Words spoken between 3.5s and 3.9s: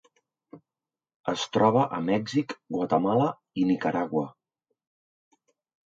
i